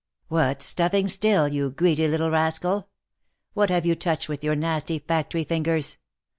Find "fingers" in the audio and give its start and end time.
5.43-5.97